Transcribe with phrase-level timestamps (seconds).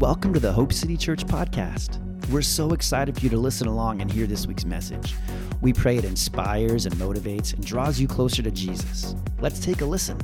[0.00, 1.98] welcome to the Hope City Church podcast.
[2.30, 5.14] We're so excited for you to listen along and hear this week's message.
[5.60, 9.14] We pray it inspires and motivates and draws you closer to Jesus.
[9.40, 10.16] Let's take a listen.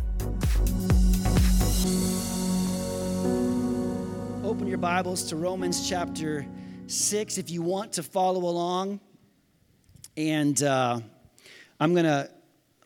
[4.43, 6.47] Open your Bibles to Romans chapter
[6.87, 8.99] 6 if you want to follow along.
[10.17, 11.01] And uh,
[11.79, 12.31] I'm going to,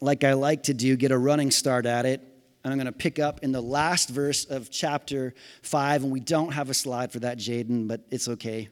[0.00, 2.29] like I like to do, get a running start at it
[2.62, 6.04] and I'm going to pick up in the last verse of chapter 5.
[6.04, 8.68] And we don't have a slide for that, Jaden, but it's okay.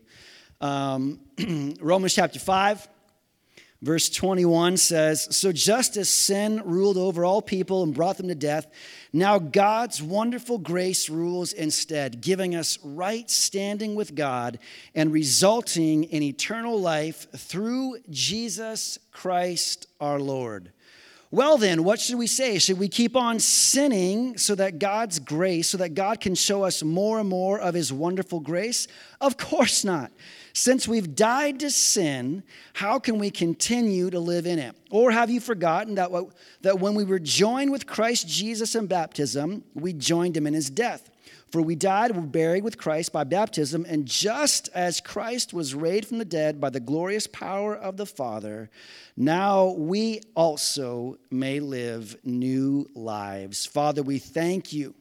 [0.60, 1.20] Um,
[1.80, 2.86] Romans chapter 5,
[3.80, 8.34] verse 21 says So just as sin ruled over all people and brought them to
[8.34, 8.66] death,
[9.10, 14.58] now God's wonderful grace rules instead, giving us right standing with God
[14.94, 20.72] and resulting in eternal life through Jesus Christ our Lord.
[21.30, 22.58] Well, then, what should we say?
[22.58, 26.82] Should we keep on sinning so that God's grace, so that God can show us
[26.82, 28.88] more and more of His wonderful grace?
[29.20, 30.10] Of course not.
[30.54, 34.74] Since we've died to sin, how can we continue to live in it?
[34.90, 36.10] Or have you forgotten that,
[36.62, 40.70] that when we were joined with Christ Jesus in baptism, we joined Him in His
[40.70, 41.10] death?
[41.50, 46.08] For we died were buried with Christ by baptism, and just as Christ was raised
[46.08, 48.68] from the dead by the glorious power of the Father,
[49.16, 53.64] now we also may live new lives.
[53.64, 54.94] Father, we thank you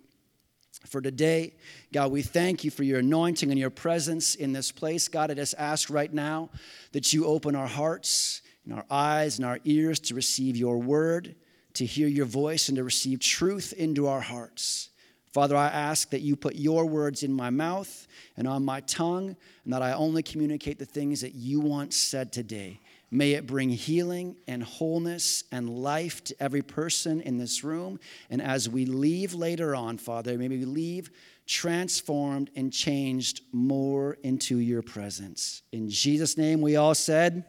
[0.86, 1.54] for today.
[1.92, 5.09] God, we thank you for your anointing and your presence in this place.
[5.09, 6.50] God, I just ask right now
[6.94, 11.36] that you open our hearts and our eyes and our ears to receive your word,
[11.73, 14.89] to hear your voice, and to receive truth into our hearts.
[15.38, 18.08] Father, I ask that you put your words in my mouth
[18.38, 22.34] and on my tongue, and that I only communicate the things that you want said
[22.34, 22.80] today.
[23.12, 28.00] May it bring healing and wholeness and life to every person in this room.
[28.32, 31.12] And as we leave later on, Father, may we leave
[31.46, 35.62] transformed and changed more into your presence.
[35.72, 37.46] In Jesus' name, we all said,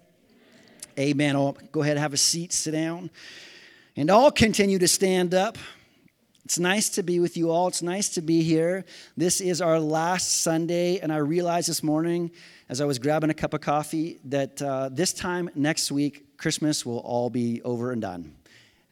[0.99, 1.35] Amen.
[1.35, 1.37] Amen.
[1.37, 3.09] Oh, go ahead, have a seat, sit down.
[3.97, 5.57] And all continue to stand up.
[6.49, 7.69] It's nice to be with you all.
[7.69, 8.87] It's nice to be here.
[9.19, 12.31] This is our last Sunday, and I realized this morning
[12.71, 16.87] as I was grabbing a cup of coffee that uh, this time next week, Christmas
[16.87, 18.35] will all be over and done.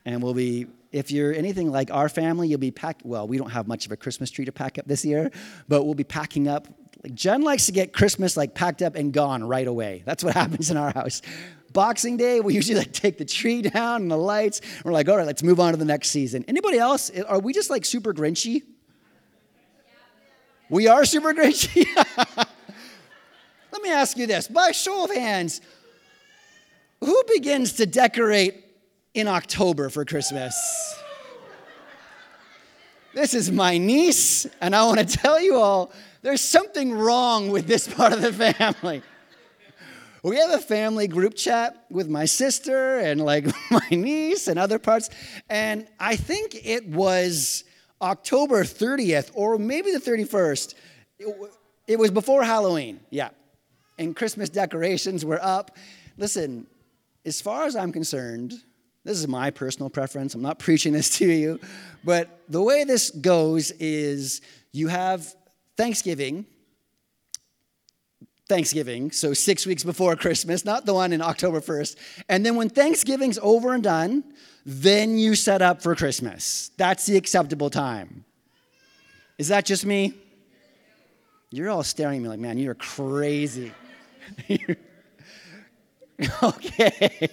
[0.04, 3.06] And we'll be, if you're anything like our family, you'll be packed.
[3.06, 5.30] Well, we don't have much of a Christmas tree to pack up this year,
[5.66, 6.68] but we'll be packing up.
[7.14, 10.02] Jen likes to get Christmas like packed up and gone right away.
[10.04, 11.22] That's what happens in our house.
[11.76, 14.60] Boxing Day, we usually like take the tree down and the lights.
[14.60, 16.42] And We're like, all right, let's move on to the next season.
[16.48, 17.10] Anybody else?
[17.10, 18.62] Are we just like super grinchy?
[20.70, 21.86] We are super grinchy.
[23.72, 25.60] Let me ask you this by show of hands,
[27.00, 28.64] who begins to decorate
[29.12, 30.56] in October for Christmas?
[33.12, 37.66] This is my niece, and I want to tell you all there's something wrong with
[37.66, 39.02] this part of the family.
[40.26, 44.80] We have a family group chat with my sister and like my niece and other
[44.80, 45.08] parts.
[45.48, 47.62] And I think it was
[48.02, 50.74] October 30th or maybe the 31st.
[51.86, 53.28] It, was before Halloween, yeah.
[54.00, 55.76] And Christmas decorations were up.
[56.16, 56.66] Listen,
[57.24, 58.52] as far as I'm concerned,
[59.04, 60.34] this is my personal preference.
[60.34, 61.60] I'm not preaching this to you.
[62.02, 64.40] But the way this goes is
[64.72, 65.32] you have
[65.76, 66.46] Thanksgiving,
[68.48, 71.96] Thanksgiving, so six weeks before Christmas, not the one in October 1st.
[72.28, 74.22] And then when Thanksgiving's over and done,
[74.64, 76.70] then you set up for Christmas.
[76.76, 78.24] That's the acceptable time.
[79.38, 80.14] Is that just me?
[81.50, 83.72] You're all staring at me like, man, you're crazy.
[86.42, 87.28] okay.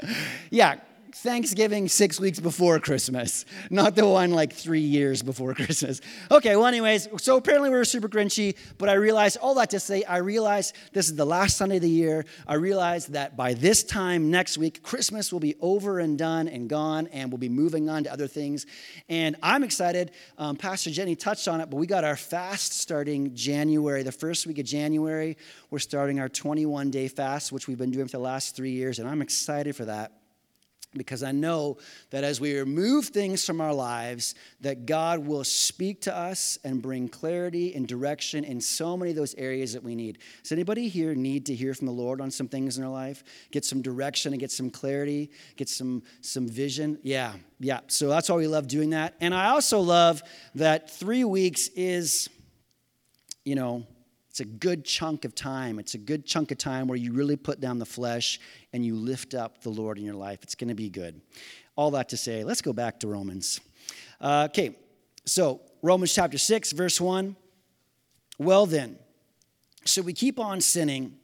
[0.50, 0.76] yeah,
[1.22, 6.00] Thanksgiving six weeks before Christmas, not the one like three years before Christmas.
[6.30, 9.80] Okay, well, anyways, so apparently we were super grinchy, but I realized, all that to
[9.80, 12.24] say, I realized this is the last Sunday of the year.
[12.46, 16.68] I realized that by this time next week, Christmas will be over and done and
[16.68, 18.66] gone, and we'll be moving on to other things.
[19.08, 20.12] And I'm excited.
[20.38, 24.46] Um, Pastor Jenny touched on it, but we got our fast starting January, the first
[24.46, 25.36] week of January.
[25.70, 29.00] We're starting our 21 day fast, which we've been doing for the last three years,
[29.00, 30.12] and I'm excited for that
[30.98, 31.78] because I know
[32.10, 36.82] that as we remove things from our lives, that God will speak to us and
[36.82, 40.18] bring clarity and direction in so many of those areas that we need.
[40.42, 43.24] Does anybody here need to hear from the Lord on some things in their life?
[43.50, 46.98] Get some direction and get some clarity, get some some vision?
[47.02, 47.80] Yeah, yeah.
[47.86, 49.14] So that's why we love doing that.
[49.20, 50.22] And I also love
[50.56, 52.28] that three weeks is,
[53.44, 53.86] you know,
[54.30, 55.78] it's a good chunk of time.
[55.78, 58.38] It's a good chunk of time where you really put down the flesh
[58.72, 60.40] and you lift up the Lord in your life.
[60.42, 61.20] It's going to be good.
[61.76, 63.60] All that to say, let's go back to Romans.
[64.20, 64.76] Uh, okay,
[65.24, 67.36] so Romans chapter 6, verse 1.
[68.38, 68.98] Well, then,
[69.84, 71.16] should we keep on sinning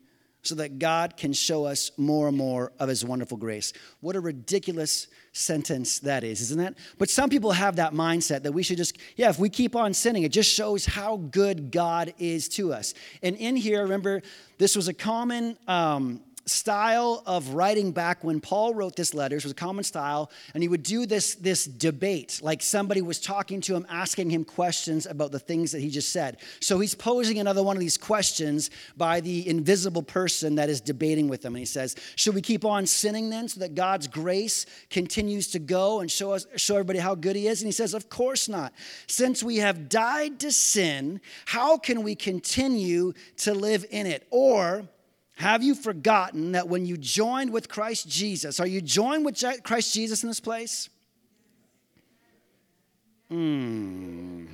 [0.45, 3.73] so that God can show us more and more of his wonderful grace?
[4.01, 6.77] What a ridiculous sentence that is, isn't it?
[6.99, 9.93] But some people have that mindset that we should just, yeah, if we keep on
[9.93, 12.95] sinning, it just shows how good God is to us.
[13.23, 14.23] And in here, remember,
[14.59, 15.57] this was a common.
[15.67, 20.63] Um, style of writing back when Paul wrote this letter was a common style, and
[20.63, 25.07] he would do this, this debate, like somebody was talking to him, asking him questions
[25.07, 26.39] about the things that he just said.
[26.61, 31.29] So he's posing another one of these questions by the invisible person that is debating
[31.29, 31.55] with him.
[31.55, 35.59] And he says, Should we keep on sinning then so that God's grace continues to
[35.59, 37.63] go and show us show everybody how good he is?
[37.63, 38.73] And he says, Of course not.
[39.07, 44.27] Since we have died to sin, how can we continue to live in it?
[44.31, 44.89] Or
[45.35, 49.93] have you forgotten that when you joined with Christ Jesus, are you joined with Christ
[49.93, 50.89] Jesus in this place?
[53.29, 54.47] Hmm.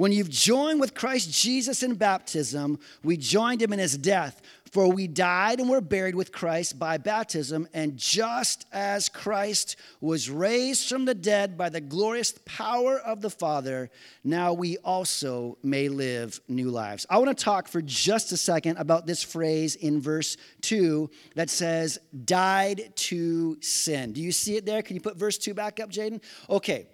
[0.00, 4.40] When you've joined with Christ Jesus in baptism, we joined him in his death.
[4.72, 10.30] For we died and were buried with Christ by baptism, and just as Christ was
[10.30, 13.90] raised from the dead by the glorious power of the Father,
[14.24, 17.04] now we also may live new lives.
[17.10, 21.50] I want to talk for just a second about this phrase in verse 2 that
[21.50, 24.14] says, died to sin.
[24.14, 24.80] Do you see it there?
[24.80, 26.22] Can you put verse 2 back up, Jaden?
[26.48, 26.86] Okay.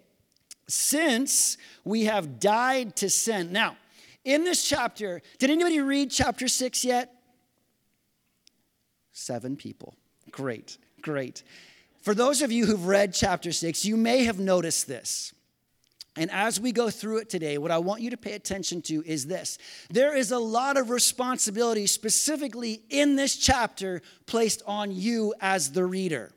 [0.69, 3.53] Since we have died to sin.
[3.53, 3.77] Now,
[4.25, 7.13] in this chapter, did anybody read chapter 6 yet?
[9.13, 9.95] Seven people.
[10.31, 11.43] Great, great.
[12.03, 15.33] For those of you who've read chapter six, you may have noticed this.
[16.17, 19.03] And as we go through it today, what I want you to pay attention to
[19.05, 19.59] is this
[19.91, 25.85] there is a lot of responsibility, specifically in this chapter, placed on you as the
[25.85, 26.31] reader.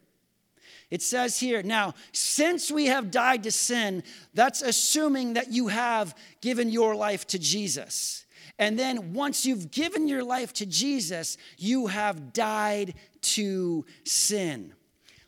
[0.90, 4.04] It says here, now, since we have died to sin,
[4.34, 8.26] that's assuming that you have given your life to Jesus.
[8.58, 14.74] And then once you've given your life to Jesus, you have died to sin.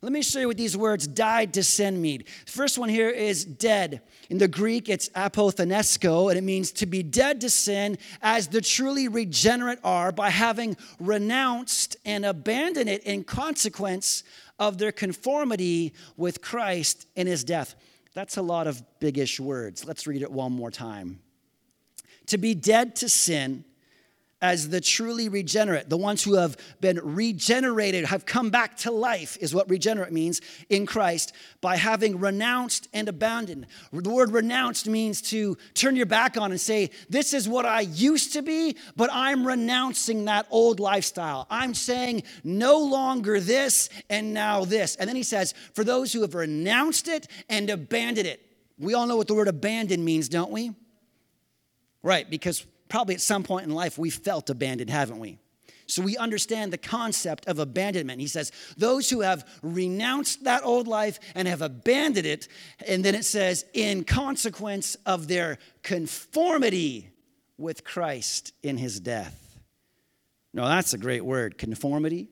[0.02, 2.24] Let me show you what these words died to sin mean.
[2.48, 4.02] The first one here is dead.
[4.32, 8.62] In the Greek, it's apothenesko, and it means to be dead to sin as the
[8.62, 14.24] truly regenerate are by having renounced and abandoned it in consequence
[14.58, 17.76] of their conformity with Christ in his death.
[18.14, 19.84] That's a lot of biggish words.
[19.84, 21.20] Let's read it one more time
[22.28, 23.66] to be dead to sin
[24.42, 29.38] as the truly regenerate, the ones who have been regenerated, have come back to life,
[29.40, 33.68] is what regenerate means in Christ, by having renounced and abandoned.
[33.92, 37.82] The word renounced means to turn your back on and say, This is what I
[37.82, 41.46] used to be, but I'm renouncing that old lifestyle.
[41.50, 44.96] I'm saying no longer this and now this.
[44.96, 48.42] And then he says, For those who have renounced it and abandoned it.
[48.80, 50.72] We all know what the word abandon means, don't we?
[52.02, 55.40] Right, because probably at some point in life we felt abandoned, haven't we?
[55.88, 58.20] So we understand the concept of abandonment.
[58.20, 62.50] He says, Those who have renounced that old life and have abandoned it,
[62.86, 67.10] and then it says, in consequence of their conformity
[67.58, 69.60] with Christ in his death.
[70.54, 72.28] No, that's a great word conformity.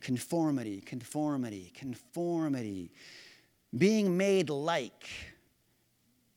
[0.00, 2.90] Conformity, conformity, conformity.
[3.76, 5.08] Being made like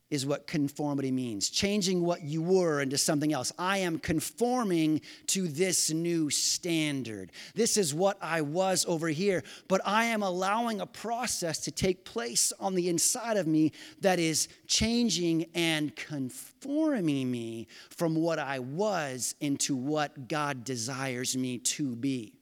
[0.10, 3.52] is what conformity means changing what you were into something else.
[3.58, 7.32] I am conforming to this new standard.
[7.54, 12.06] This is what I was over here, but I am allowing a process to take
[12.06, 18.60] place on the inside of me that is changing and conforming me from what I
[18.60, 22.34] was into what God desires me to be.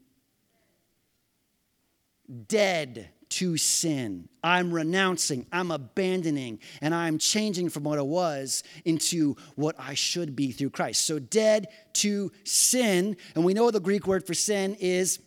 [2.48, 4.29] Dead to sin.
[4.43, 10.36] I'm renouncing, I'm abandoning, and I'm changing from what I was into what I should
[10.36, 11.05] be through Christ.
[11.05, 13.17] So, dead to sin.
[13.36, 15.19] And we know the Greek word for sin is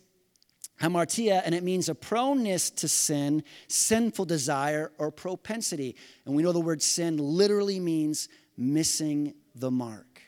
[0.81, 5.95] hamartia, and it means a proneness to sin, sinful desire, or propensity.
[6.25, 8.27] And we know the word sin literally means
[8.57, 10.21] missing the mark.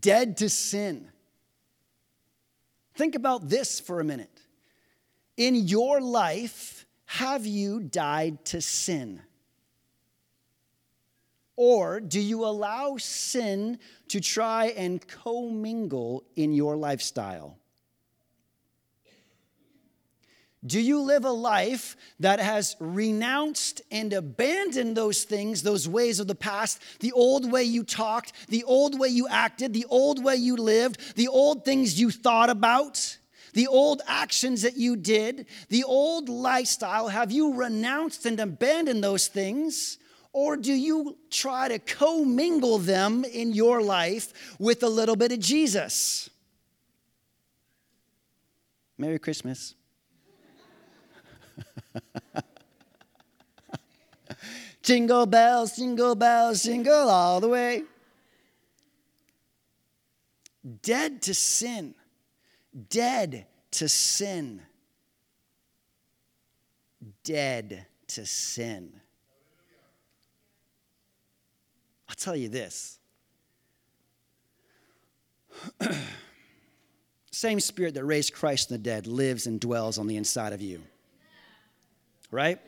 [0.00, 1.08] Dead to sin
[2.96, 4.40] Think about this for a minute.
[5.36, 9.20] In your life, have you died to sin?
[11.56, 17.58] Or do you allow sin to try and commingle in your lifestyle?
[20.66, 26.26] Do you live a life that has renounced and abandoned those things, those ways of
[26.26, 30.36] the past, the old way you talked, the old way you acted, the old way
[30.36, 33.18] you lived, the old things you thought about,
[33.52, 37.08] the old actions that you did, the old lifestyle?
[37.08, 39.98] Have you renounced and abandoned those things?
[40.32, 45.38] Or do you try to commingle them in your life with a little bit of
[45.38, 46.28] Jesus?
[48.98, 49.75] Merry Christmas.
[54.82, 57.82] Jingle bells, jingle bells, jingle all the way.
[60.82, 61.94] Dead to sin.
[62.88, 64.62] Dead to sin.
[67.24, 69.00] Dead to sin.
[72.08, 72.98] I'll tell you this.
[77.30, 80.62] Same spirit that raised Christ from the dead lives and dwells on the inside of
[80.62, 80.82] you.
[82.30, 82.60] Right?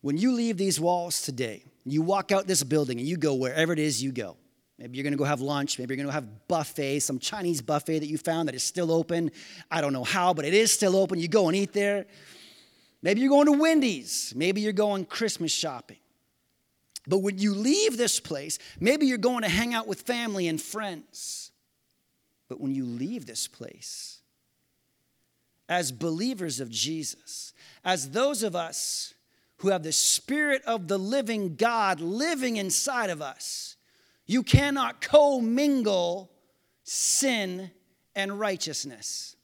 [0.00, 3.72] When you leave these walls today, you walk out this building and you go wherever
[3.72, 4.36] it is you go.
[4.78, 5.78] Maybe you're gonna go have lunch.
[5.78, 9.32] Maybe you're gonna have buffet, some Chinese buffet that you found that is still open.
[9.70, 11.18] I don't know how, but it is still open.
[11.18, 12.06] You go and eat there.
[13.02, 14.32] Maybe you're going to Wendy's.
[14.36, 15.98] Maybe you're going Christmas shopping.
[17.06, 20.60] But when you leave this place, maybe you're going to hang out with family and
[20.60, 21.52] friends.
[22.48, 24.17] But when you leave this place,
[25.68, 27.52] as believers of Jesus,
[27.84, 29.14] as those of us
[29.58, 33.76] who have the Spirit of the living God living inside of us,
[34.26, 36.30] you cannot commingle
[36.84, 37.70] sin
[38.14, 39.36] and righteousness.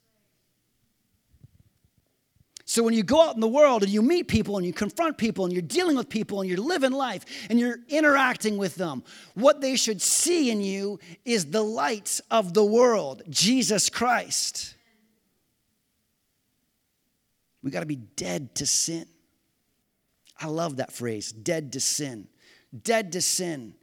[2.67, 5.17] So when you go out in the world and you meet people and you confront
[5.17, 9.03] people and you're dealing with people and you're living life and you're interacting with them,
[9.35, 14.74] what they should see in you is the light of the world, Jesus Christ.
[17.65, 19.07] We got to be dead to sin.
[20.39, 22.27] I love that phrase, dead to sin.
[22.83, 23.73] Dead to sin.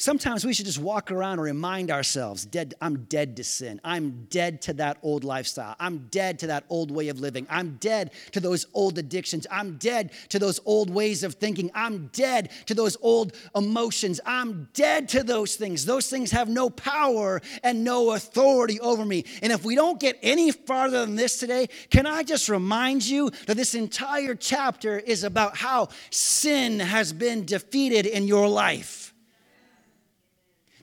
[0.00, 3.82] Sometimes we should just walk around and remind ourselves, dead, I'm dead to sin.
[3.84, 5.76] I'm dead to that old lifestyle.
[5.78, 7.46] I'm dead to that old way of living.
[7.50, 9.46] I'm dead to those old addictions.
[9.50, 11.70] I'm dead to those old ways of thinking.
[11.74, 14.20] I'm dead to those old emotions.
[14.24, 15.84] I'm dead to those things.
[15.84, 19.26] Those things have no power and no authority over me.
[19.42, 23.28] And if we don't get any farther than this today, can I just remind you
[23.44, 29.09] that this entire chapter is about how sin has been defeated in your life?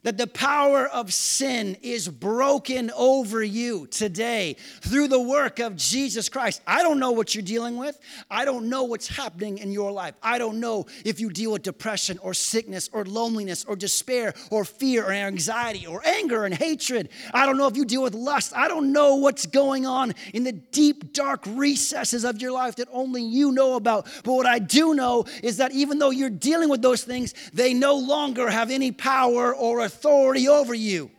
[0.08, 6.30] That the power of sin is broken over you today through the work of Jesus
[6.30, 6.62] Christ.
[6.66, 8.00] I don't know what you're dealing with.
[8.30, 10.14] I don't know what's happening in your life.
[10.22, 14.64] I don't know if you deal with depression or sickness or loneliness or despair or
[14.64, 17.10] fear or anxiety or anger and hatred.
[17.34, 18.54] I don't know if you deal with lust.
[18.56, 22.88] I don't know what's going on in the deep, dark recesses of your life that
[22.92, 24.06] only you know about.
[24.24, 27.74] But what I do know is that even though you're dealing with those things, they
[27.74, 31.10] no longer have any power or authority over you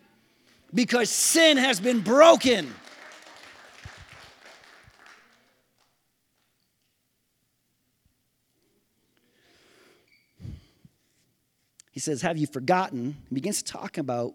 [0.74, 2.74] because sin has been broken.
[11.91, 13.17] He says, Have you forgotten?
[13.27, 14.33] He begins to talk about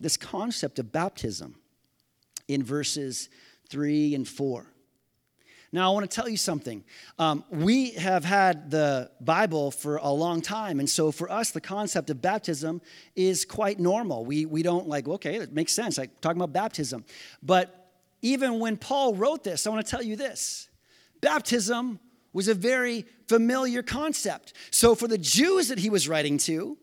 [0.00, 1.54] this concept of baptism
[2.48, 3.28] in verses
[3.68, 4.66] 3 and 4.
[5.72, 6.82] Now, I want to tell you something.
[7.18, 11.60] Um, we have had the Bible for a long time, and so for us, the
[11.60, 12.82] concept of baptism
[13.14, 14.24] is quite normal.
[14.24, 17.04] We, we don't like, okay, it makes sense, like talking about baptism.
[17.40, 20.68] But even when Paul wrote this, I want to tell you this
[21.20, 22.00] baptism
[22.32, 24.52] was a very familiar concept.
[24.70, 26.78] So for the Jews that he was writing to,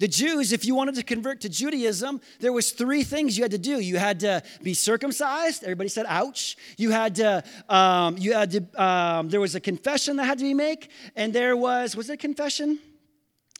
[0.00, 3.50] the Jews, if you wanted to convert to Judaism, there was three things you had
[3.50, 3.78] to do.
[3.80, 5.62] You had to be circumcised.
[5.62, 7.44] Everybody said, "Ouch!" You had to.
[7.68, 8.82] Um, you had to.
[8.82, 12.14] Um, there was a confession that had to be made, and there was was it
[12.14, 12.78] a confession?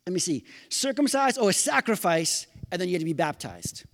[0.06, 0.44] Let me see.
[0.70, 1.36] Circumcised.
[1.38, 3.84] Oh, a sacrifice, and then you had to be baptized.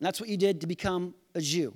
[0.00, 1.74] And that's what you did to become a Jew.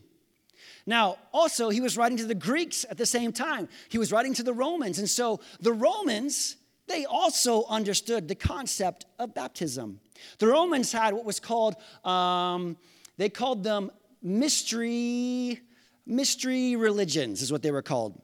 [0.84, 3.68] Now, also, he was writing to the Greeks at the same time.
[3.88, 6.56] He was writing to the Romans, and so the Romans
[6.88, 10.00] they also understood the concept of baptism.
[10.38, 12.76] The Romans had what was called, um,
[13.16, 13.90] they called them
[14.22, 15.60] mystery,
[16.06, 18.20] mystery religions, is what they were called.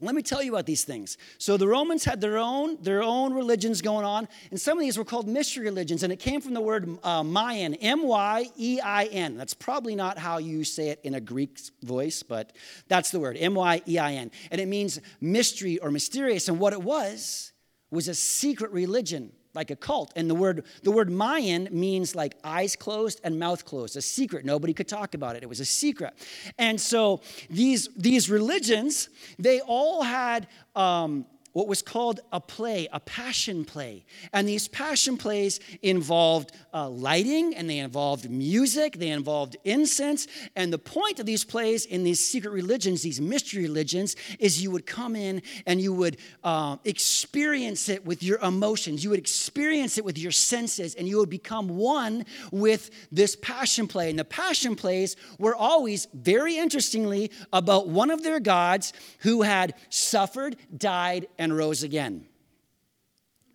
[0.00, 1.18] Let me tell you about these things.
[1.38, 4.96] So the Romans had their own their own religions going on, and some of these
[4.96, 9.36] were called mystery religions, and it came from the word uh, myein, M-Y-E-I-N.
[9.36, 12.52] That's probably not how you say it in a Greek voice, but
[12.86, 16.48] that's the word, M-Y-E-I-N, and it means mystery or mysterious.
[16.48, 17.52] And what it was
[17.90, 20.12] was a secret religion like a cult.
[20.14, 24.44] And the word the word myein means like eyes closed and mouth closed a secret.
[24.44, 25.42] Nobody could talk about it.
[25.42, 26.14] It was a secret.
[26.58, 33.00] And so these these religions they all had um, what was called a play, a
[33.00, 34.04] passion play.
[34.32, 40.26] And these passion plays involved uh, lighting and they involved music, they involved incense.
[40.54, 44.70] And the point of these plays in these secret religions, these mystery religions, is you
[44.70, 49.98] would come in and you would uh, experience it with your emotions, you would experience
[49.98, 54.10] it with your senses, and you would become one with this passion play.
[54.10, 59.74] And the passion plays were always, very interestingly, about one of their gods who had
[59.88, 62.26] suffered, died, and rose again.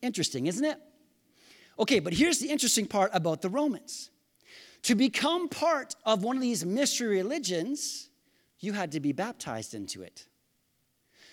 [0.02, 0.78] Interesting, isn't it?
[1.80, 4.10] Okay, but here's the interesting part about the Romans.
[4.84, 8.10] To become part of one of these mystery religions,
[8.60, 10.28] you had to be baptized into it.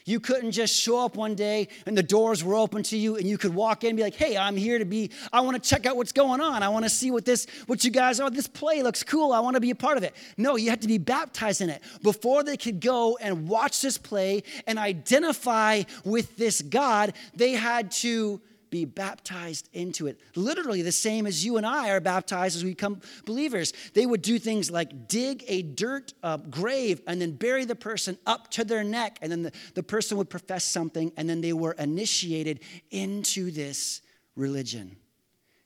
[0.04, 3.26] You couldn't just show up one day and the doors were open to you and
[3.26, 5.68] you could walk in and be like, hey, I'm here to be, I want to
[5.68, 6.62] check out what's going on.
[6.62, 8.30] I want to see what this, what you guys are.
[8.30, 9.32] This play looks cool.
[9.32, 10.14] I want to be a part of it.
[10.36, 11.82] No, you had to be baptized in it.
[12.02, 17.90] Before they could go and watch this play and identify with this God, they had
[17.92, 20.18] to be baptized into it.
[20.34, 23.72] Literally, the same as you and I are baptized as we become believers.
[23.94, 28.16] They would do things like dig a dirt uh, grave and then bury the person
[28.26, 31.52] up to their neck, and then the, the person would profess something, and then they
[31.52, 32.60] were initiated
[32.90, 34.02] into this
[34.36, 34.96] religion.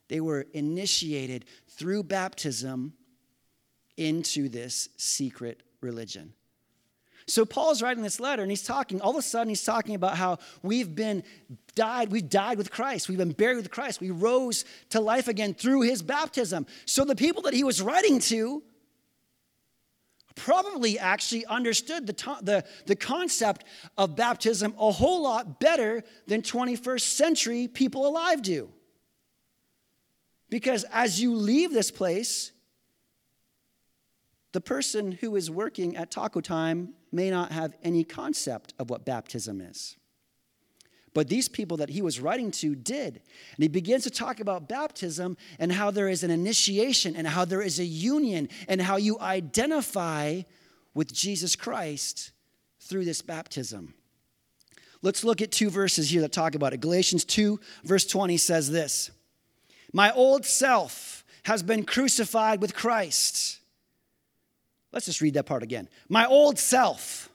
[0.09, 2.95] They were initiated through baptism
[3.97, 6.33] into this secret religion.
[7.27, 10.17] So Paul's writing this letter and he's talking, all of a sudden he's talking about
[10.17, 11.23] how we've been
[11.75, 15.55] died, we've died with Christ, we've been buried with Christ, we rose to life again
[15.55, 16.67] through his baptism.
[16.85, 18.63] So the people that he was writing to
[20.35, 23.65] probably actually understood the, the, the concept
[23.97, 28.69] of baptism a whole lot better than 21st century people alive do.
[30.51, 32.53] Because as you leave this place,
[34.53, 39.05] the person who is working at taco time may not have any concept of what
[39.05, 39.97] baptism is.
[41.15, 43.15] But these people that he was writing to did.
[43.55, 47.45] And he begins to talk about baptism and how there is an initiation and how
[47.45, 50.43] there is a union and how you identify
[50.93, 52.33] with Jesus Christ
[52.81, 53.95] through this baptism.
[55.03, 56.81] Let's look at two verses here that talk about it.
[56.81, 59.11] Galatians 2, verse 20 says this
[59.93, 63.61] My old self has been crucified with Christ.
[64.95, 65.89] Let's just read that part again.
[66.09, 67.29] My old self,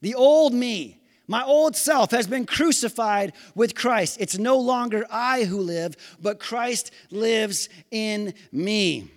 [0.00, 4.16] the old me, my old self has been crucified with Christ.
[4.18, 9.12] It's no longer I who live, but Christ lives in me.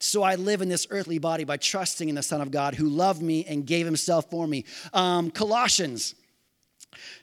[0.00, 2.88] So I live in this earthly body by trusting in the Son of God who
[2.88, 4.64] loved me and gave himself for me.
[4.94, 6.14] Um, Colossians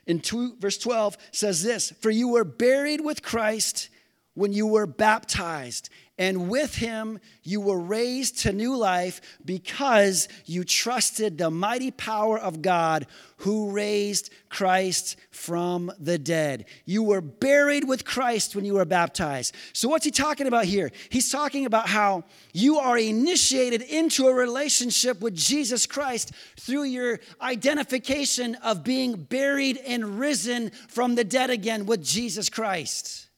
[0.06, 3.90] in two, verse 12 says this For you were buried with Christ
[4.36, 10.64] when you were baptized and with him you were raised to new life because you
[10.64, 13.06] trusted the mighty power of God
[13.38, 16.66] who raised Christ from the dead.
[16.86, 19.54] You were buried with Christ when you were baptized.
[19.74, 20.92] So, what's he talking about here?
[21.10, 27.20] He's talking about how you are initiated into a relationship with Jesus Christ through your
[27.40, 33.30] identification of being buried and risen from the dead again with Jesus Christ.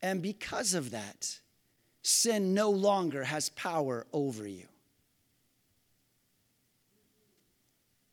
[0.00, 1.40] And because of that,
[2.06, 4.66] sin no longer has power over you.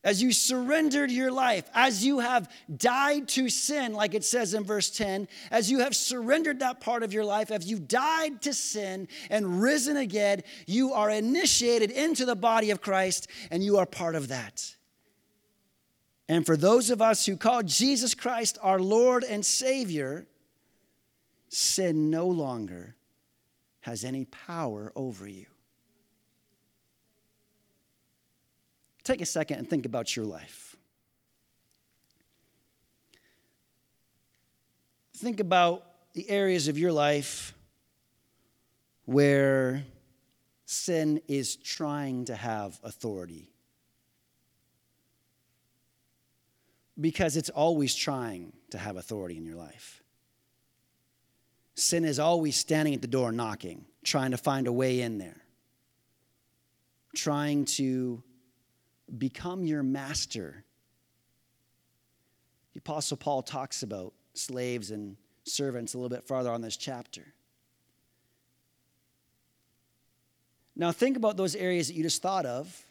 [0.04, 4.64] As you surrendered your life, as you have died to sin, like it says in
[4.64, 8.54] verse 10, as you have surrendered that part of your life, as you died to
[8.54, 13.86] sin and risen again, you are initiated into the body of Christ and you are
[13.86, 14.76] part of that.
[16.28, 20.26] And for those of us who call Jesus Christ our Lord and Savior,
[21.48, 22.96] sin no longer
[23.84, 25.46] has any power over you.
[29.04, 30.78] Take a second and think about your life.
[35.18, 37.54] Think about the areas of your life
[39.04, 39.84] where
[40.66, 43.50] sin is trying to have authority.
[47.00, 50.03] Because it's always trying to have authority in your life.
[51.76, 55.42] Sin is always standing at the door knocking, trying to find a way in there,
[57.16, 58.22] trying to
[59.18, 60.64] become your master.
[62.74, 67.34] The Apostle Paul talks about slaves and servants a little bit farther on this chapter.
[70.76, 72.86] Now, think about those areas that you just thought of,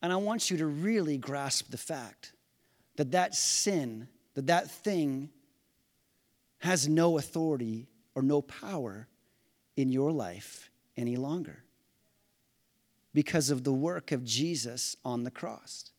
[0.00, 2.32] and I want you to really grasp the fact
[2.96, 5.30] that that sin, that that thing
[6.58, 9.08] has no authority or no power
[9.76, 11.62] in your life any longer
[13.14, 15.90] because of the work of Jesus on the cross.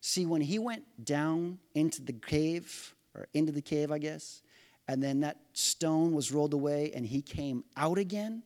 [0.00, 4.42] See, when he went down into the cave, or into the cave, I guess,
[4.88, 8.42] and then that stone was rolled away and he came out again,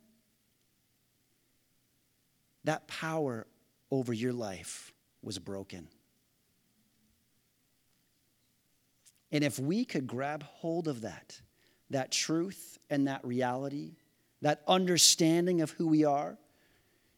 [2.64, 3.46] that power
[3.90, 4.92] over your life
[5.23, 5.88] was broken.
[9.33, 11.40] And if we could grab hold of that,
[11.90, 13.97] that truth and that reality,
[14.43, 16.37] that understanding of who we are,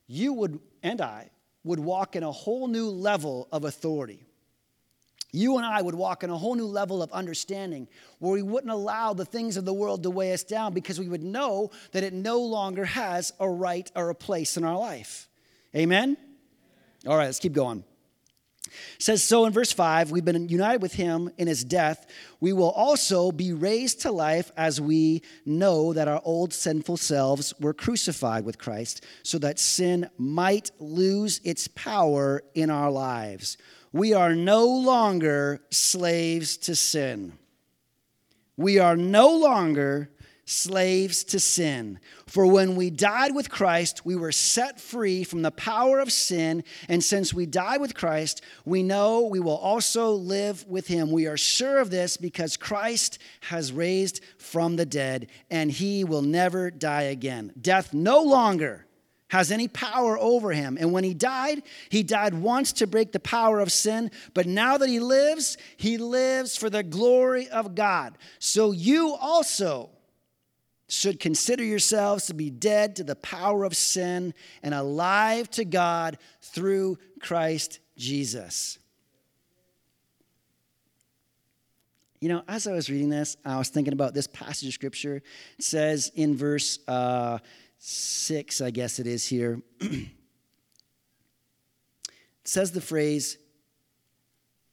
[0.07, 1.31] you would, and I,
[1.65, 4.25] would walk in a whole new level of authority.
[5.35, 8.71] You and I would walk in a whole new level of understanding where we wouldn't
[8.71, 12.05] allow the things of the world to weigh us down because we would know that
[12.05, 15.29] it no longer has a right or a place in our life.
[15.75, 16.19] Amen?
[17.07, 17.85] All right, let's keep going.
[18.97, 22.07] It says so in verse 5 we've been united with him in his death.
[22.41, 27.55] We will also be raised to life as we know that our old sinful selves
[27.61, 33.57] were crucified with Christ so that sin might lose its power in our lives.
[33.93, 37.35] We are no longer slaves to sin.
[38.57, 40.11] We are no longer
[40.53, 41.99] slaves to sin.
[42.27, 46.65] For when we died with Christ, we were set free from the power of sin.
[46.89, 51.11] And since we died with Christ, we know we will also live with him.
[51.11, 56.23] We are sure of this because Christ has raised from the dead, and he will
[56.23, 57.53] never die again.
[57.61, 58.87] Death no longer
[59.29, 60.77] has any power over him.
[60.79, 64.11] And when he died, he died once to break the power of sin.
[64.35, 68.19] But now that he lives, he lives for the glory of God.
[68.39, 69.89] So you also
[70.93, 76.19] should consider yourselves to be dead to the power of sin and alive to God
[76.43, 78.79] through Christ Jesus.
[82.21, 85.23] You know, as I was reading this, I was thinking about this passage of scripture.
[85.59, 87.39] It says in verse uh,
[87.79, 90.11] 6, I guess it is here, it
[92.45, 93.39] says the phrase,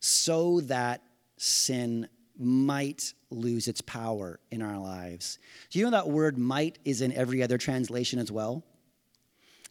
[0.02, 1.02] so that
[1.38, 5.40] sin might lose its power in our lives.
[5.70, 8.64] Do you know that word might is in every other translation as well?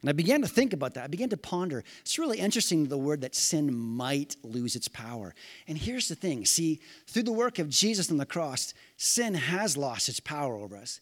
[0.00, 1.04] And I began to think about that.
[1.04, 1.82] I began to ponder.
[2.02, 5.34] It's really interesting the word that sin might lose its power.
[5.66, 9.76] And here's the thing see, through the work of Jesus on the cross, sin has
[9.76, 11.00] lost its power over us.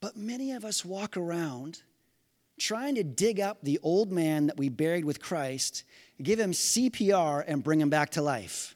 [0.00, 1.82] But many of us walk around
[2.58, 5.84] trying to dig up the old man that we buried with Christ,
[6.22, 8.75] give him CPR, and bring him back to life.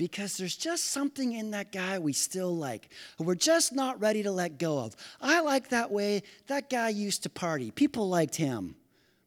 [0.00, 2.88] Because there's just something in that guy we still like.
[3.18, 4.96] We're just not ready to let go of.
[5.20, 7.70] I like that way that guy used to party.
[7.70, 8.76] People liked him.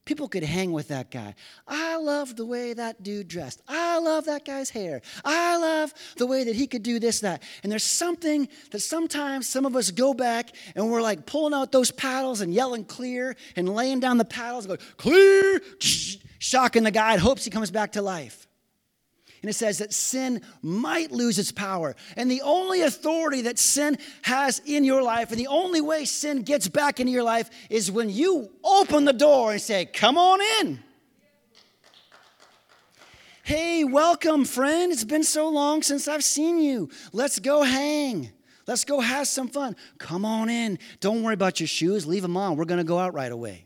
[0.06, 1.36] People could hang with that guy.
[1.68, 3.62] I love the way that dude dressed.
[3.68, 5.04] I love that guy's hair.
[5.24, 7.44] I love the way that he could do this, that.
[7.62, 11.72] And there's something that sometimes some of us go back and we're like pulling out
[11.72, 15.62] those paddles and yelling clear and laying down the paddles and going, clear,
[16.40, 18.48] shocking the guy and hopes he comes back to life
[19.44, 21.98] and it says that sin might lose its power.
[22.16, 26.44] And the only authority that sin has in your life, and the only way sin
[26.44, 30.40] gets back into your life, is when you open the door and say, Come on
[30.62, 30.80] in.
[33.44, 34.94] Hey, welcome, friend.
[34.94, 36.90] It's been so long since I've seen you.
[37.12, 38.32] Let's go hang.
[38.66, 39.76] Let's go have some fun.
[39.98, 40.80] Come on in.
[41.02, 42.08] Don't worry about your shoes.
[42.08, 42.56] Leave them on.
[42.56, 43.66] We're going to go out right away.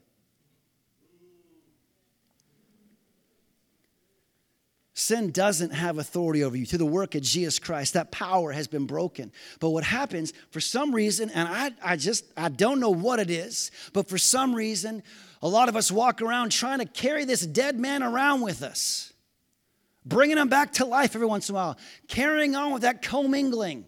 [4.98, 6.66] Sin doesn't have authority over you.
[6.66, 9.32] Through the work of Jesus Christ, that power has been broken.
[9.60, 13.30] But what happens, for some reason, and I, I just, I don't know what it
[13.30, 15.04] is, but for some reason,
[15.44, 19.14] a lot of us walk around trying to carry this dead man around with us,
[20.04, 23.86] bringing him back to life every once in a while, carrying on with that commingling.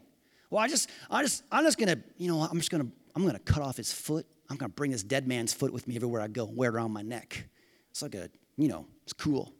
[0.51, 3.39] Well, I just, I just, I'm just gonna, you know, I'm just gonna, I'm gonna
[3.39, 4.27] cut off his foot.
[4.47, 6.91] I'm gonna bring this dead man's foot with me everywhere I go, wear it around
[6.91, 7.47] my neck.
[7.89, 9.55] It's like a, you know, it's cool.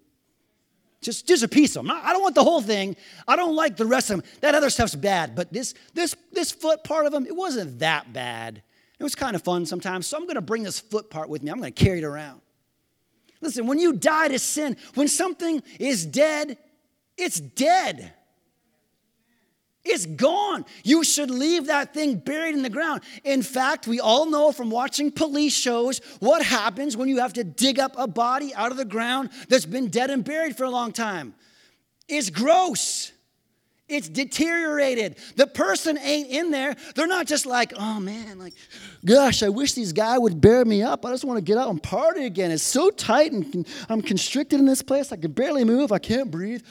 [1.01, 1.97] Just, just a piece of them.
[2.03, 2.95] I don't want the whole thing.
[3.27, 4.29] I don't like the rest of them.
[4.41, 8.11] That other stuff's bad, but this, this, this foot part of them, it wasn't that
[8.11, 8.61] bad.
[8.99, 11.41] It was kind of fun sometimes, so I'm going to bring this foot part with
[11.41, 11.51] me.
[11.51, 12.41] I'm going to carry it around.
[13.39, 16.57] Listen, when you die to sin, when something is dead,
[17.17, 18.13] it's dead.
[19.91, 20.65] It's gone.
[20.83, 23.01] You should leave that thing buried in the ground.
[23.23, 27.43] In fact, we all know from watching police shows what happens when you have to
[27.43, 30.69] dig up a body out of the ground that's been dead and buried for a
[30.69, 31.33] long time.
[32.07, 33.11] It's gross.
[33.87, 35.17] It's deteriorated.
[35.35, 36.75] The person ain't in there.
[36.93, 38.53] They're not just like, oh man, like,
[39.03, 41.03] gosh, I wish these guys would bear me up.
[41.03, 42.51] I just want to get out and party again.
[42.51, 45.11] It's so tight and I'm constricted in this place.
[45.11, 45.91] I can barely move.
[45.91, 46.61] I can't breathe.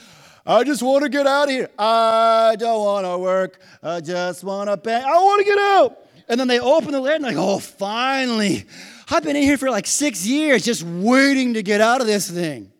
[0.45, 1.69] I just want to get out of here.
[1.77, 3.59] I don't want to work.
[3.83, 5.03] I just want to bang.
[5.03, 5.97] I want to get out.
[6.27, 8.65] And then they open the lid and like, oh, finally.
[9.09, 12.29] I've been in here for like six years just waiting to get out of this
[12.29, 12.71] thing.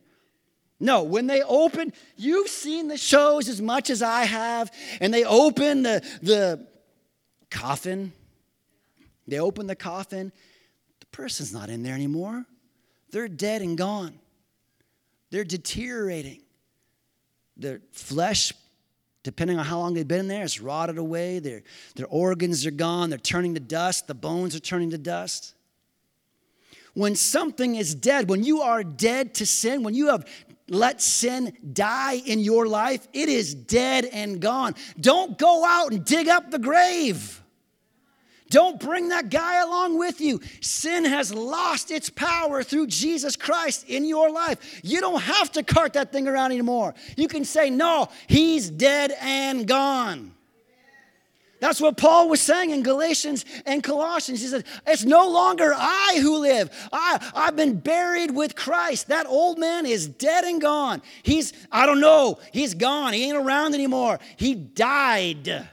[0.80, 5.26] No, when they open, you've seen the shows as much as I have, and they
[5.26, 6.66] open the, the
[7.50, 8.14] coffin.
[9.28, 10.32] They open the coffin.
[11.02, 12.46] The person's not in there anymore.
[13.12, 14.20] They're dead and gone.
[15.32, 16.42] They're deteriorating.
[17.60, 18.54] Their flesh,
[19.24, 21.40] depending on how long they've been there, is rotted away.
[21.40, 21.64] Their,
[21.96, 23.10] their organs are gone.
[23.10, 24.08] They're turning to dust.
[24.08, 25.54] The bones are turning to dust.
[26.94, 30.26] When something is dead, when you are dead to sin, when you have
[30.70, 34.76] let sin die in your life, it is dead and gone.
[35.00, 37.42] Don't go out and dig up the grave.
[38.50, 40.42] Don't bring that guy along with you.
[40.60, 44.82] Sin has lost its power through Jesus Christ in your life.
[44.84, 46.96] You don't have to cart that thing around anymore.
[47.16, 50.34] You can say, No, he's dead and gone.
[51.60, 54.42] That's what Paul was saying in Galatians and Colossians.
[54.42, 56.72] He said, It's no longer I who live.
[56.92, 59.10] I, I've been buried with Christ.
[59.10, 61.04] That old man is dead and gone.
[61.22, 63.14] He's, I don't know, he's gone.
[63.14, 64.20] He ain't around anymore.
[64.38, 65.70] He died.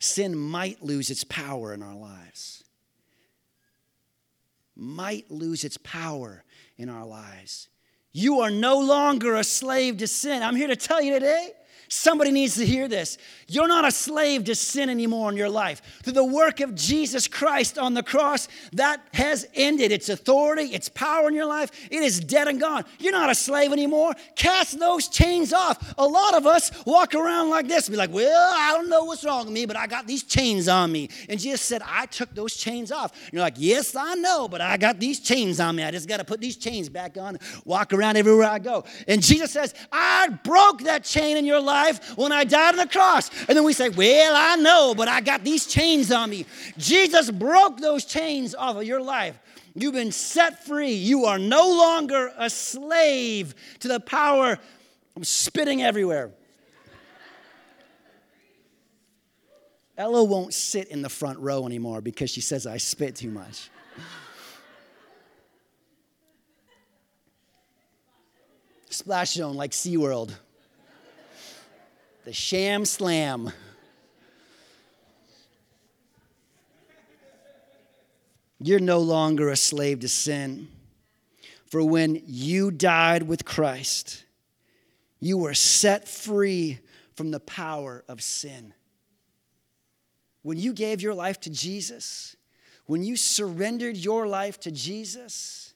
[0.00, 2.64] Sin might lose its power in our lives.
[4.74, 6.42] Might lose its power
[6.78, 7.68] in our lives.
[8.12, 10.42] You are no longer a slave to sin.
[10.42, 11.52] I'm here to tell you today
[11.92, 13.18] Somebody needs to hear this.
[13.48, 15.82] You're not a slave to sin anymore in your life.
[16.04, 20.88] Through the work of Jesus Christ on the cross, that has ended its authority, its
[20.88, 21.72] power in your life.
[21.90, 22.84] It is dead and gone.
[23.00, 24.14] You're not a slave anymore.
[24.36, 25.92] Cast those chains off.
[25.98, 29.24] A lot of us walk around like this, be like, well, I don't know what's
[29.24, 31.08] wrong with me, but I got these chains on me.
[31.28, 33.10] And Jesus said, I took those chains off.
[33.24, 35.82] And you're like, yes, I know, but I got these chains on me.
[35.82, 38.84] I just got to put these chains back on, walk around everywhere I go.
[39.08, 42.76] And Jesus says, I broke that chain in your life life when I died on
[42.76, 43.30] the cross.
[43.48, 46.46] And then we say, Well, I know, but I got these chains on me.
[46.78, 49.38] Jesus broke those chains off of your life.
[49.74, 50.92] You've been set free.
[50.92, 54.58] You are no longer a slave to the power.
[55.16, 56.30] I'm spitting everywhere.
[59.96, 63.70] Ella won't sit in the front row anymore because she says I spit too much.
[68.90, 70.34] Splash zone like SeaWorld
[72.24, 73.52] the sham slam.
[78.58, 80.68] You're no longer a slave to sin.
[81.66, 84.24] For when you died with Christ,
[85.18, 86.80] you were set free
[87.14, 88.74] from the power of sin.
[90.42, 92.36] When you gave your life to Jesus,
[92.86, 95.74] when you surrendered your life to Jesus,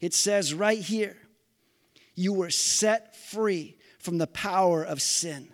[0.00, 1.16] it says right here,
[2.14, 5.48] you were set free from the power of sin.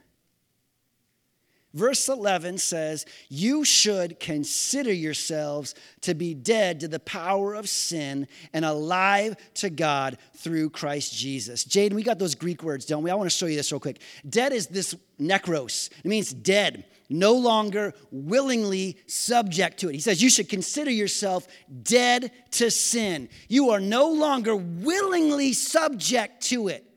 [1.74, 8.26] Verse 11 says, You should consider yourselves to be dead to the power of sin
[8.54, 11.64] and alive to God through Christ Jesus.
[11.64, 13.10] Jaden, we got those Greek words, don't we?
[13.10, 14.00] I want to show you this real quick.
[14.28, 19.94] Dead is this necros, it means dead, no longer willingly subject to it.
[19.94, 21.46] He says, You should consider yourself
[21.82, 23.28] dead to sin.
[23.46, 26.87] You are no longer willingly subject to it.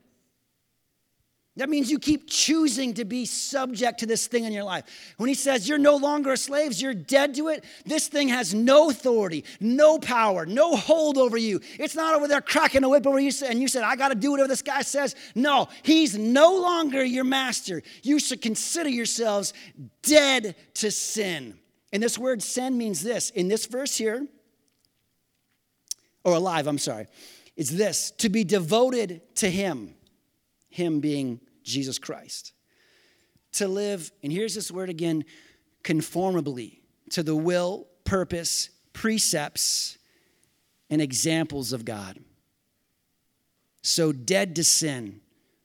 [1.56, 4.84] That means you keep choosing to be subject to this thing in your life.
[5.18, 8.88] When he says you're no longer slaves, you're dead to it, this thing has no
[8.88, 11.60] authority, no power, no hold over you.
[11.78, 14.14] It's not over there cracking a whip over you and you said, I got to
[14.14, 15.14] do whatever this guy says.
[15.34, 17.82] No, he's no longer your master.
[18.02, 19.52] You should consider yourselves
[20.02, 21.58] dead to sin.
[21.92, 23.28] And this word sin means this.
[23.28, 24.26] In this verse here,
[26.24, 27.08] or alive, I'm sorry,
[27.58, 29.96] it's this to be devoted to him
[30.72, 32.52] him being Jesus Christ.
[33.52, 35.24] To live, and here's this word again,
[35.82, 36.80] conformably
[37.10, 39.98] to the will, purpose, precepts,
[40.90, 42.18] and examples of God.
[43.82, 45.20] So, dead to sin,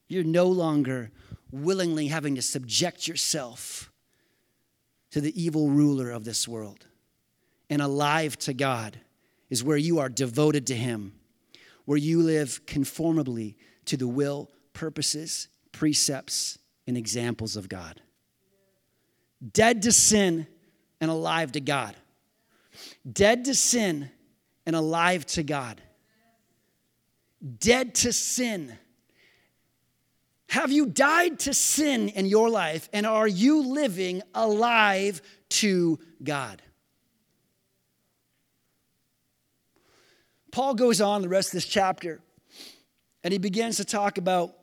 [0.07, 1.11] you're no longer
[1.51, 3.91] willingly having to subject yourself
[5.11, 6.87] to the evil ruler of this world.
[7.69, 8.99] And alive to God
[9.49, 11.13] is where you are devoted to Him,
[11.85, 17.99] where you live conformably to the will, purposes, precepts, and examples of God.
[19.53, 20.45] Dead to sin
[21.01, 21.95] and alive to God.
[23.11, 24.11] Dead to sin
[24.67, 25.81] and alive to God.
[27.57, 28.77] Dead to sin.
[30.49, 36.61] Have you died to sin in your life and are you living alive to God?
[40.51, 42.21] Paul goes on the rest of this chapter
[43.23, 44.56] and he begins to talk about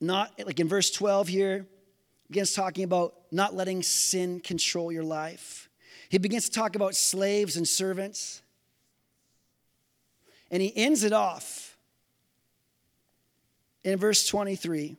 [0.00, 1.66] not like in verse 12 here,
[2.30, 5.68] begins talking about not letting sin control your life.
[6.08, 8.42] He begins to talk about slaves and servants.
[10.50, 11.76] And he ends it off
[13.84, 14.96] in verse 23.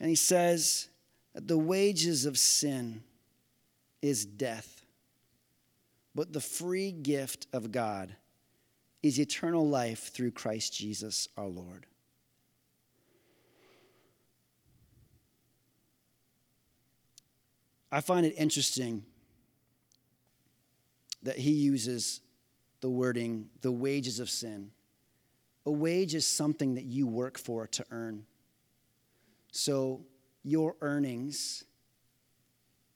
[0.00, 0.88] And he says
[1.34, 3.02] that the wages of sin
[4.02, 4.84] is death,
[6.14, 8.14] but the free gift of God
[9.02, 11.86] is eternal life through Christ Jesus our Lord.
[17.94, 19.04] I find it interesting
[21.22, 22.20] that he uses
[22.80, 24.72] the wording, the wages of sin.
[25.64, 28.26] A wage is something that you work for to earn.
[29.52, 30.00] So
[30.42, 31.62] your earnings,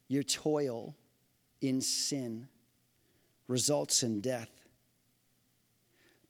[0.08, 0.96] your toil
[1.60, 2.48] in sin
[3.46, 4.50] results in death.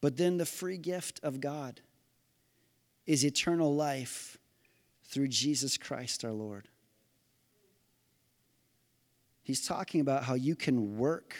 [0.03, 1.81] But then the free gift of God
[3.07, 4.37] is eternal life
[5.05, 6.69] through Jesus Christ our Lord.
[9.49, 11.35] He's talking about how you can work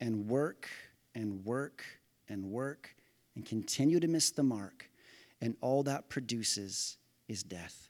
[0.00, 0.68] and work
[1.16, 1.84] and work
[2.28, 2.94] and work
[3.34, 4.88] and continue to miss the mark,
[5.40, 7.88] and all that produces is death.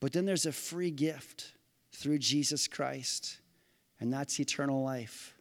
[0.00, 1.54] But then there's a free gift
[1.92, 3.38] through Jesus Christ,
[4.00, 5.34] and that's eternal life.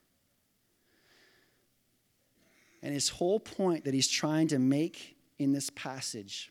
[2.82, 6.50] And his whole point that he's trying to make in this passage,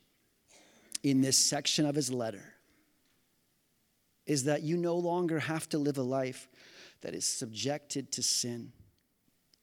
[1.03, 2.54] in this section of his letter,
[4.27, 6.49] is that you no longer have to live a life
[7.03, 8.73] that is subjected to sin.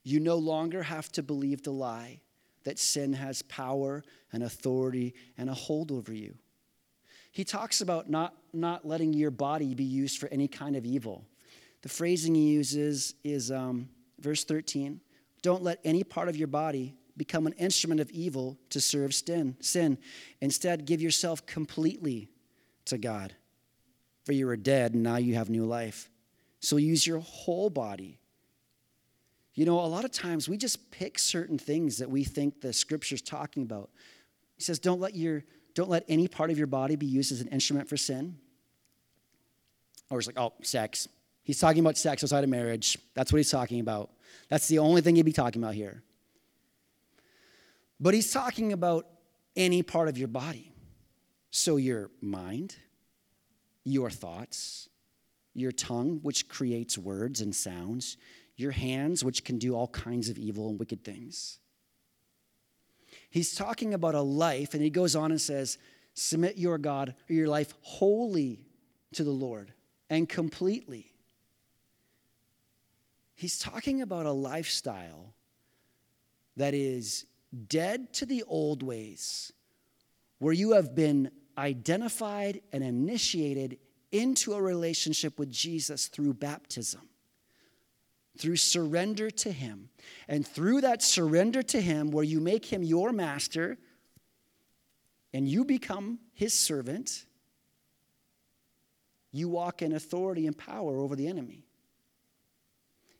[0.03, 2.21] You no longer have to believe the lie
[2.63, 6.35] that sin has power and authority and a hold over you.
[7.31, 11.25] He talks about not, not letting your body be used for any kind of evil.
[11.81, 14.99] The phrasing he uses is um, verse 13
[15.41, 19.55] Don't let any part of your body become an instrument of evil to serve sin.
[19.59, 19.97] sin.
[20.41, 22.29] Instead, give yourself completely
[22.85, 23.33] to God.
[24.23, 26.09] For you were dead, and now you have new life.
[26.59, 28.19] So use your whole body.
[29.53, 32.71] You know, a lot of times we just pick certain things that we think the
[32.71, 33.89] scripture's talking about.
[34.55, 37.41] He says, Don't let your don't let any part of your body be used as
[37.41, 38.37] an instrument for sin.
[40.09, 41.07] Or it's like, oh, sex.
[41.43, 42.97] He's talking about sex outside of marriage.
[43.13, 44.11] That's what he's talking about.
[44.49, 46.03] That's the only thing he'd be talking about here.
[47.99, 49.07] But he's talking about
[49.55, 50.73] any part of your body.
[51.51, 52.75] So your mind,
[53.83, 54.89] your thoughts,
[55.53, 58.17] your tongue, which creates words and sounds,
[58.55, 61.59] your hands, which can do all kinds of evil and wicked things,
[63.31, 65.77] He's talking about a life, and he goes on and says,
[66.13, 68.65] Submit your God or your life wholly
[69.13, 69.73] to the Lord
[70.09, 71.13] and completely.
[73.33, 75.33] He's talking about a lifestyle
[76.57, 77.25] that is
[77.69, 79.53] dead to the old ways,
[80.39, 83.77] where you have been identified and initiated
[84.11, 87.01] into a relationship with Jesus through baptism
[88.37, 89.89] through surrender to Him.
[90.27, 93.77] And through that surrender to Him, where you make Him your master
[95.33, 97.25] and you become His servant,
[99.31, 101.65] you walk in authority and power over the enemy.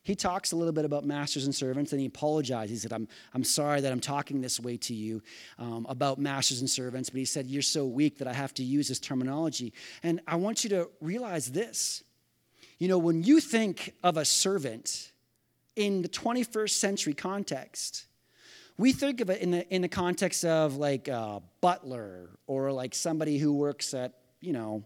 [0.04, 2.70] He talks a little bit about masters and servants and he apologizes.
[2.70, 5.22] He said, I'm, I'm sorry that I'm talking this way to you
[5.58, 8.64] um, about masters and servants, but he said, You're so weak that I have to
[8.64, 9.72] use this terminology.
[10.02, 12.02] And I want you to realize this
[12.82, 15.12] you know, when you think of a servant
[15.76, 18.06] in the 21st century context,
[18.76, 22.96] we think of it in the, in the context of like a butler or like
[22.96, 24.82] somebody who works at, you know,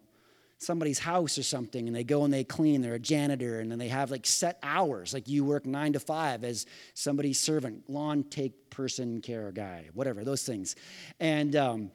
[0.59, 3.79] somebody's house or something and they go and they clean, they're a janitor, and then
[3.79, 8.25] they have like set hours, like you work nine to five as somebody's servant, lawn
[8.25, 10.77] take person care guy, whatever, those things.
[11.21, 11.91] And, um,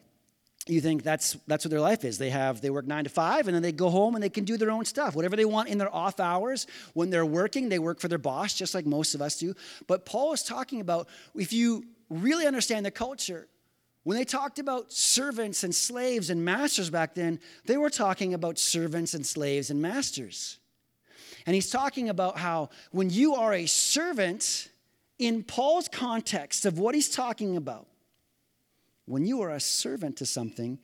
[0.68, 2.18] you think that's that's what their life is.
[2.18, 4.44] They have they work nine to five and then they go home and they can
[4.44, 5.16] do their own stuff.
[5.16, 8.54] Whatever they want in their off hours when they're working they work for their boss
[8.54, 9.54] just like most of us do.
[9.88, 13.48] But paul is talking about if you really understand the culture
[14.04, 18.58] when they talked about servants and slaves and masters back then they were talking about
[18.58, 20.58] servants and slaves and masters
[21.46, 24.68] and he's talking about how when you are a servant
[25.18, 27.86] in paul's context of what he's talking about
[29.06, 30.78] when you are a servant to something,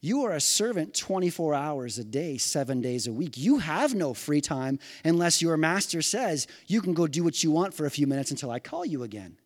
[0.00, 3.36] you are a servant 24 hours a day, seven days a week.
[3.36, 7.50] You have no free time unless your master says you can go do what you
[7.50, 9.36] want for a few minutes until I call you again.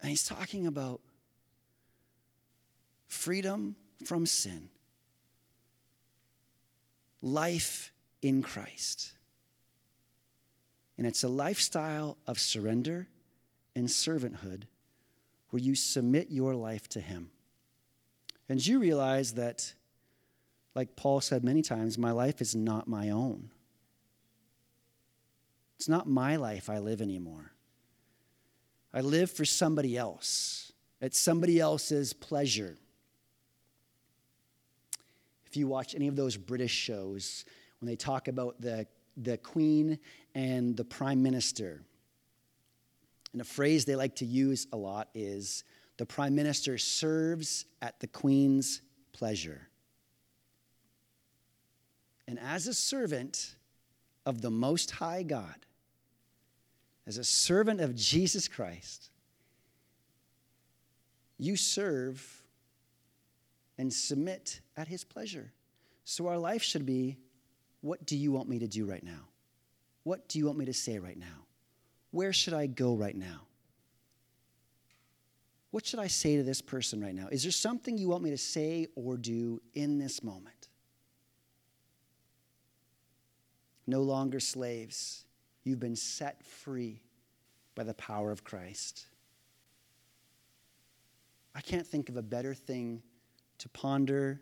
[0.00, 1.00] And he's talking about
[3.06, 4.68] freedom from sin,
[7.20, 7.92] life
[8.22, 9.12] in Christ.
[10.96, 13.08] And it's a lifestyle of surrender
[13.74, 14.64] and servanthood
[15.50, 17.30] where you submit your life to Him.
[18.48, 19.74] And you realize that,
[20.74, 23.50] like Paul said many times, my life is not my own.
[25.76, 27.52] It's not my life I live anymore.
[28.92, 30.72] I live for somebody else.
[31.02, 32.76] at somebody else's pleasure.
[35.46, 37.44] If you watch any of those British shows,
[37.80, 38.86] when they talk about the,
[39.16, 39.98] the Queen
[40.34, 41.82] and the Prime Minister,
[43.32, 45.64] and a phrase they like to use a lot is
[45.96, 48.82] the Prime Minister serves at the Queen's
[49.12, 49.68] pleasure.
[52.28, 53.56] And as a servant
[54.26, 55.66] of the Most High God,
[57.10, 59.10] as a servant of Jesus Christ,
[61.38, 62.24] you serve
[63.78, 65.50] and submit at his pleasure.
[66.04, 67.16] So our life should be
[67.80, 69.26] what do you want me to do right now?
[70.04, 71.46] What do you want me to say right now?
[72.12, 73.40] Where should I go right now?
[75.72, 77.26] What should I say to this person right now?
[77.32, 80.68] Is there something you want me to say or do in this moment?
[83.88, 85.24] No longer slaves.
[85.64, 87.02] You've been set free
[87.74, 89.06] by the power of Christ.
[91.54, 93.02] I can't think of a better thing
[93.58, 94.40] to ponder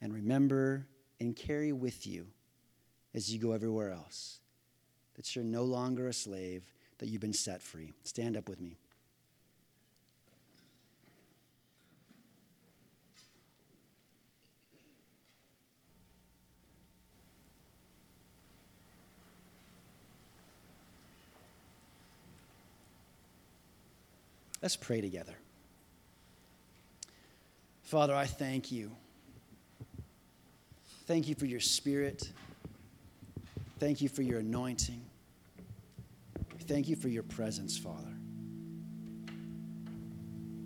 [0.00, 0.86] and remember
[1.20, 2.28] and carry with you
[3.14, 4.40] as you go everywhere else
[5.18, 6.62] that you're no longer a slave,
[6.98, 7.92] that you've been set free.
[8.04, 8.78] Stand up with me.
[24.60, 25.34] Let's pray together.
[27.82, 28.90] Father, I thank you.
[31.06, 32.30] Thank you for your spirit.
[33.78, 35.00] Thank you for your anointing.
[36.66, 38.12] Thank you for your presence, Father.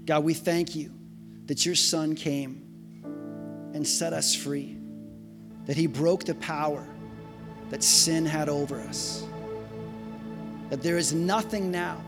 [0.05, 0.93] God, we thank you
[1.47, 2.63] that your Son came
[3.73, 4.77] and set us free,
[5.67, 6.87] that he broke the power
[7.71, 9.25] that sin had over us,
[10.71, 12.03] that there is nothing now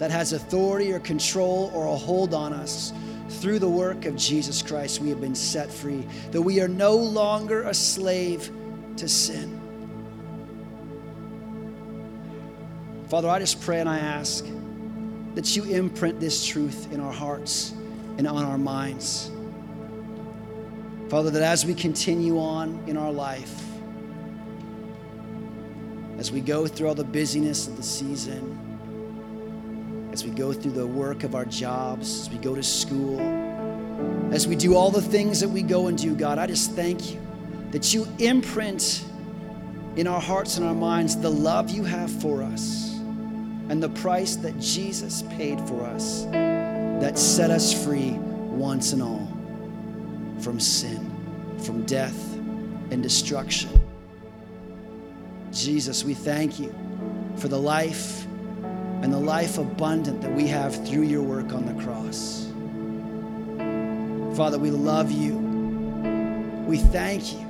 [0.00, 2.94] that has authority or control or a hold on us.
[3.28, 6.96] Through the work of Jesus Christ, we have been set free, that we are no
[6.96, 8.50] longer a slave
[8.96, 9.60] to sin.
[13.08, 14.46] Father, I just pray and I ask
[15.34, 17.74] that you imprint this truth in our hearts
[18.16, 19.30] and on our minds.
[21.10, 23.62] Father, that as we continue on in our life,
[26.16, 28.69] as we go through all the busyness of the season,
[30.12, 33.20] as we go through the work of our jobs, as we go to school,
[34.32, 37.12] as we do all the things that we go and do, God, I just thank
[37.12, 37.20] you
[37.70, 39.04] that you imprint
[39.96, 42.98] in our hearts and our minds the love you have for us
[43.68, 49.28] and the price that Jesus paid for us that set us free once and all
[50.40, 51.10] from sin,
[51.64, 52.34] from death
[52.90, 53.70] and destruction.
[55.52, 56.74] Jesus, we thank you
[57.36, 58.26] for the life
[59.02, 62.46] and the life abundant that we have through your work on the cross.
[64.36, 65.36] Father, we love you.
[66.66, 67.40] We thank you.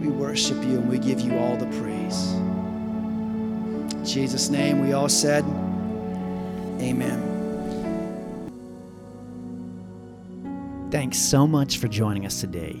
[0.00, 2.32] We worship you and we give you all the praise.
[3.92, 5.44] In Jesus' name, we all said,
[6.80, 7.36] Amen.
[10.90, 12.80] Thanks so much for joining us today.